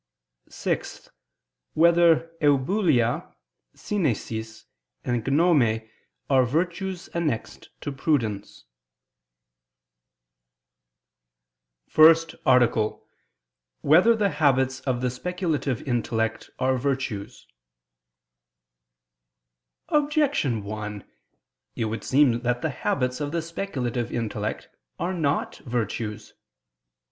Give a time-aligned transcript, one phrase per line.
[0.49, 1.11] (6)
[1.75, 3.35] Whether "eubulia,"
[3.75, 4.65] "synesis"
[5.05, 5.87] and "gnome"
[6.27, 8.65] are virtues annexed to prudence?________________________
[11.91, 13.01] FIRST ARTICLE [I II, Q.
[13.83, 13.83] 57, Art.
[13.83, 17.45] 1] Whether the Habits of the Speculative Intellect Are Virtues?
[19.89, 21.03] Objection 1:
[21.75, 26.33] It would seem that the habits of the speculative intellect are not virtues.